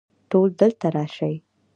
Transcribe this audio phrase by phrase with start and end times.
[0.29, 1.35] ټول دلته راشئ